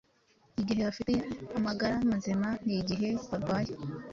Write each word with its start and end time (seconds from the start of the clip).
Igihe 0.61 0.81
bafite 0.87 1.13
amagara 1.57 1.95
mazima 2.11 2.49
n’igihe 2.65 3.09
barwaye, 3.29 3.73